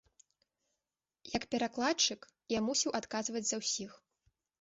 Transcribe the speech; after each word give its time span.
Як 1.37 1.43
перакладчык, 1.55 2.21
я 2.53 2.59
мусіў 2.69 2.95
адказваць 3.01 3.43
за 3.51 3.61
ўсіх. 3.61 3.91